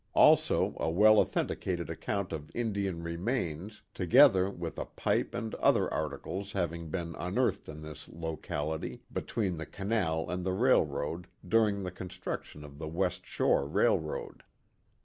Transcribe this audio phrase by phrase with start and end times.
[0.15, 5.87] Also a well authenti cated account of Indian remains, together with a pipe and other
[5.93, 11.91] articles having been unearthed in this locality, between the canal and the railroad, during the
[11.91, 14.41] construction of the West Shore Railroad.